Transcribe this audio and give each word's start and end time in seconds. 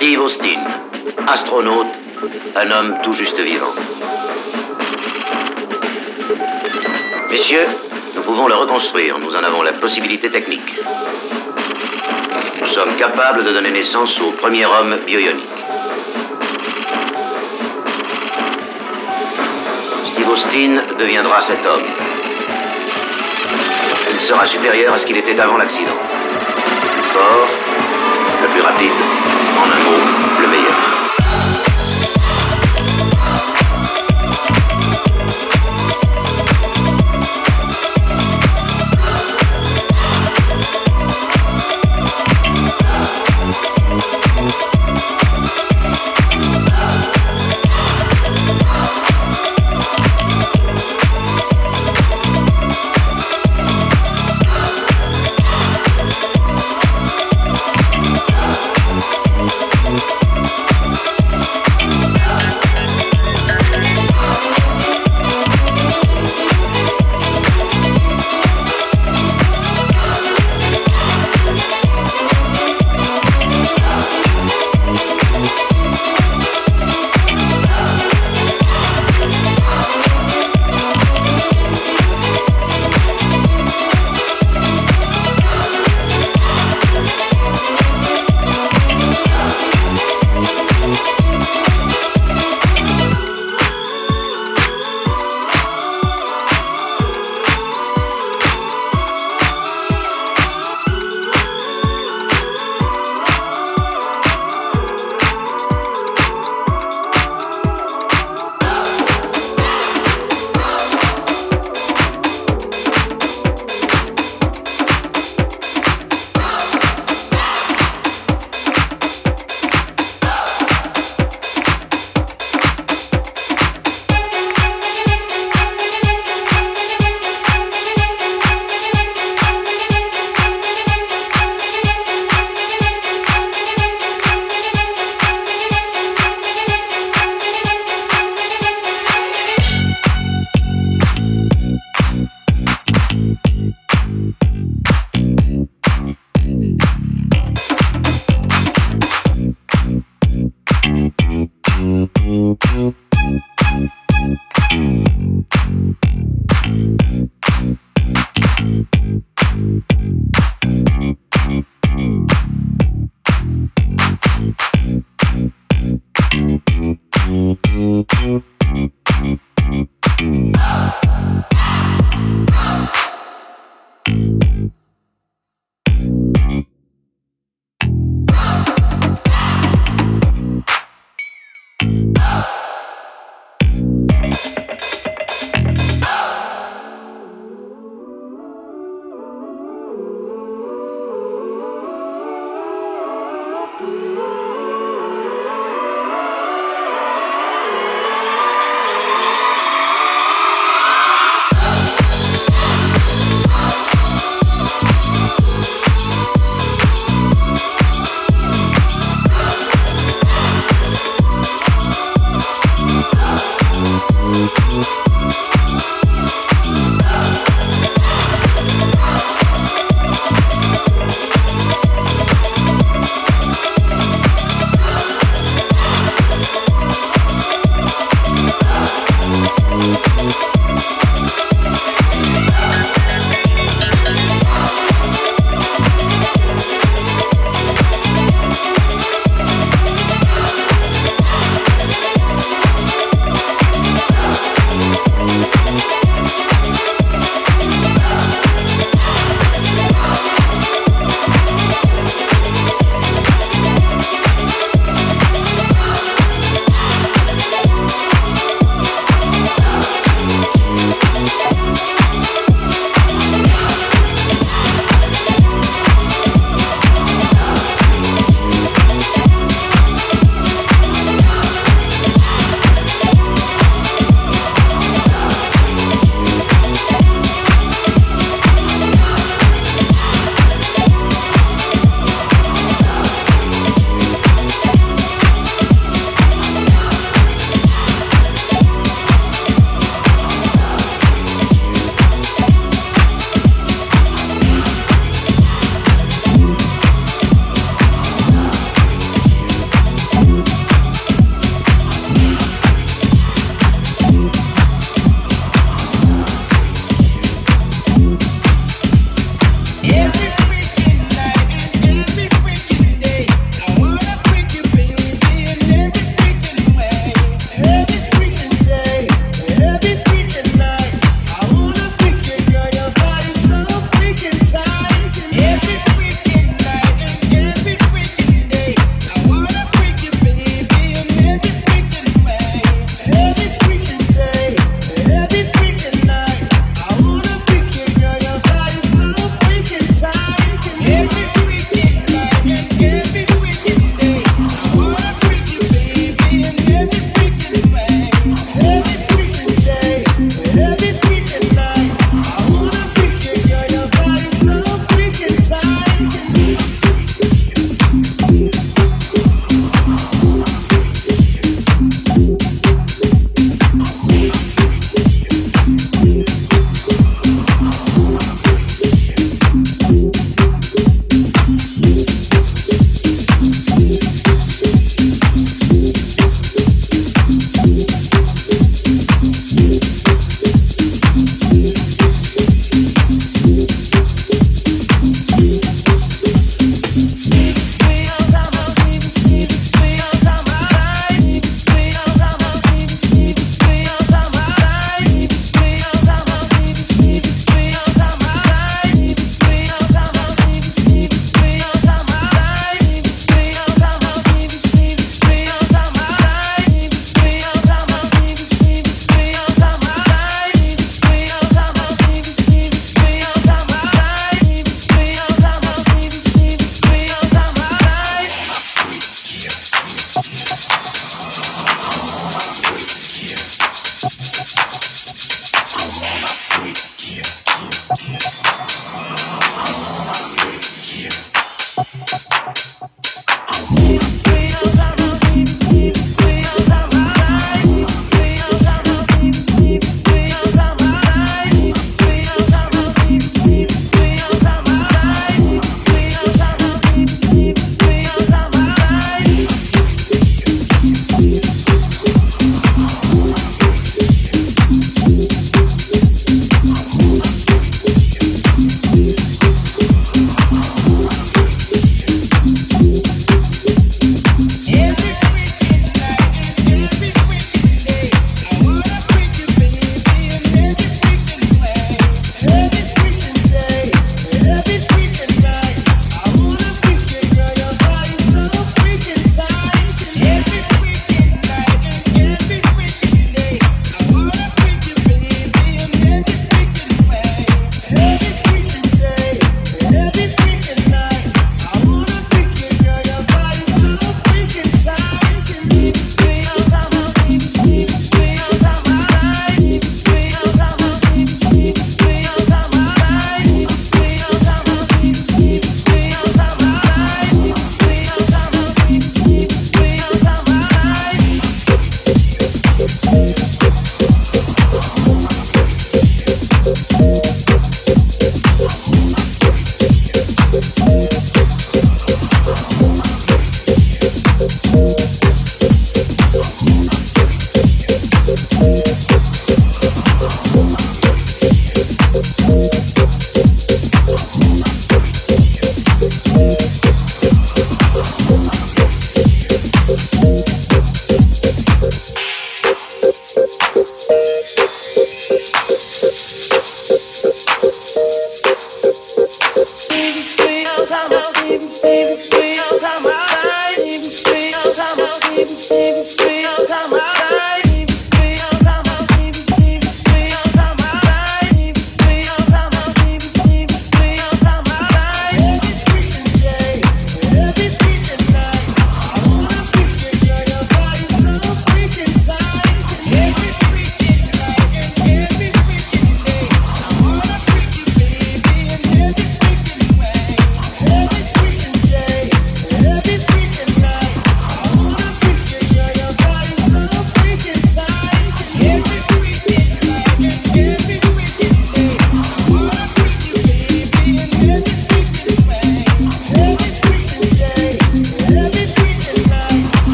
Steve 0.00 0.22
Austin, 0.22 0.58
astronaute, 1.26 2.00
un 2.56 2.70
homme 2.70 2.96
tout 3.02 3.12
juste 3.12 3.38
vivant. 3.38 3.74
Messieurs, 7.30 7.66
nous 8.16 8.22
pouvons 8.22 8.48
le 8.48 8.54
reconstruire, 8.54 9.18
nous 9.18 9.36
en 9.36 9.44
avons 9.44 9.60
la 9.60 9.74
possibilité 9.74 10.30
technique. 10.30 10.80
Nous 12.62 12.66
sommes 12.66 12.96
capables 12.96 13.44
de 13.44 13.52
donner 13.52 13.72
naissance 13.72 14.18
au 14.22 14.30
premier 14.30 14.64
homme 14.64 14.96
bioionique. 15.06 15.44
Steve 20.06 20.30
Austin 20.30 20.80
deviendra 20.98 21.42
cet 21.42 21.66
homme. 21.66 21.84
Il 24.14 24.18
sera 24.18 24.46
supérieur 24.46 24.94
à 24.94 24.96
ce 24.96 25.04
qu'il 25.04 25.18
était 25.18 25.38
avant 25.38 25.58
l'accident. 25.58 25.92
Le 25.92 26.88
plus 26.88 27.02
fort, 27.02 27.48
le 28.40 28.48
plus 28.48 28.62
rapide, 28.62 29.09
Okay. 29.62 30.29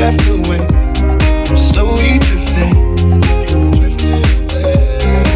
I'm 0.00 1.56
slowly 1.56 2.18
drifting. 2.20 2.76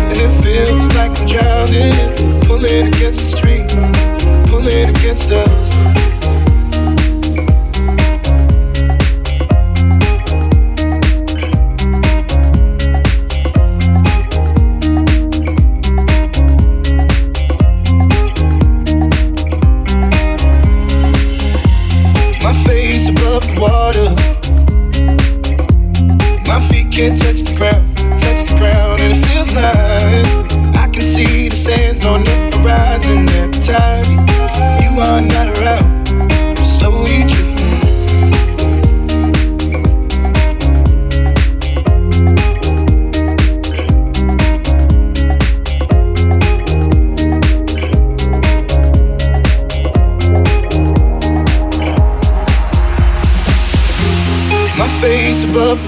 And 0.06 0.18
it 0.18 0.30
feels 0.40 0.86
like 0.94 1.18
I'm 1.18 1.26
drowning. 1.26 2.40
Pulling 2.42 2.86
against 2.86 3.20
the 3.20 3.36
stream, 3.36 3.66
pulling 4.46 4.90
against 4.90 5.32
us. 5.32 5.61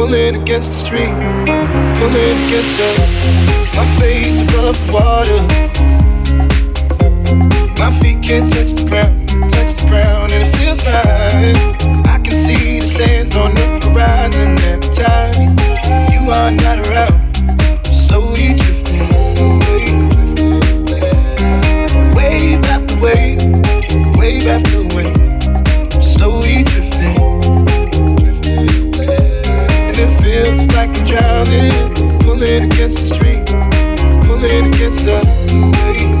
pulling 0.00 0.40
against 0.40 0.70
the 0.70 0.76
stream, 0.76 1.14
pulling 2.00 2.36
against 2.46 2.74
the. 2.78 2.88
My 3.76 3.84
face 4.00 4.40
above 4.40 4.80
water. 4.90 5.40
My 7.78 7.90
feet 8.00 8.22
can't 8.22 8.50
touch 8.50 8.72
the 8.72 8.86
ground, 8.88 9.28
touch 9.28 9.76
the 9.76 9.86
ground, 9.90 10.32
and 10.32 10.40
it 10.46 10.56
feels 10.56 10.86
like 10.86 11.54
I 12.08 12.18
can 12.24 12.32
see 12.32 12.80
the 12.80 12.86
sands 12.86 13.36
on 13.36 13.54
the 13.54 13.66
horizon 13.84 14.56
every 14.72 14.90
time 15.04 15.34
you 16.14 16.30
are 16.30 16.50
not 16.50 16.78
around. 16.88 17.20
I'm 17.84 17.94
slowly 18.06 18.56
drifting 18.56 19.12
wave 22.16 22.64
after 22.72 22.96
wave, 23.04 23.38
wave 24.16 24.46
after 24.46 24.79
pulling 31.44 32.64
against 32.64 32.98
the 32.98 33.14
stream, 33.14 33.44
pulling 34.24 34.66
against 34.74 35.06
the 35.06 35.20
wave. 35.80 36.20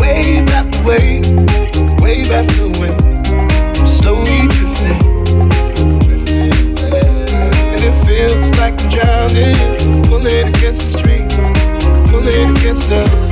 Wave 0.00 0.48
after 0.50 0.82
wave, 0.84 1.24
wave 2.00 2.30
after 2.30 2.68
wave. 2.80 3.00
I'm 3.78 3.86
slowly 3.86 4.48
drifting. 4.48 5.00
And 7.72 7.80
it 7.82 7.94
feels 8.06 8.50
like 8.58 8.80
I'm 8.80 8.88
drowning. 8.88 10.02
Pulling 10.04 10.48
against 10.48 10.92
the 10.92 10.98
stream, 10.98 11.28
pulling 12.06 12.56
against 12.56 12.88
the. 12.88 13.31